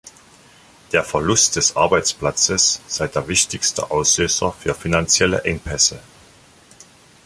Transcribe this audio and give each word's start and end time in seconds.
Der 0.93 1.03
Verlust 1.03 1.57
des 1.57 1.75
Arbeitsplatzes 1.75 2.81
sei 2.87 3.05
der 3.07 3.27
wichtigste 3.27 3.91
Auslöser 3.91 4.51
für 4.51 4.73
finanzielle 4.73 5.43
Engpässe. 5.43 5.99